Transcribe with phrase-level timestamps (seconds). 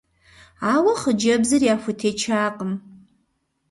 [0.73, 2.71] Ауэ хъыджэбзыр яхутечакъым.